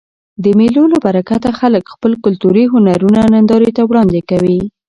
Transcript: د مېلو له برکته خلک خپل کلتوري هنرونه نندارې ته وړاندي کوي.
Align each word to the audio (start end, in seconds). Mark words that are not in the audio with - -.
د 0.43 0.45
مېلو 0.57 0.83
له 0.93 0.97
برکته 1.05 1.49
خلک 1.59 1.83
خپل 1.93 2.11
کلتوري 2.23 2.65
هنرونه 2.73 3.19
نندارې 3.33 3.69
ته 3.77 3.81
وړاندي 3.89 4.21
کوي. 4.29 4.59